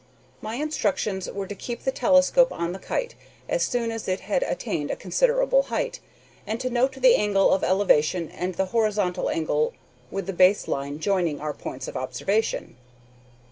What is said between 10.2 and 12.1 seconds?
the base line joining our points of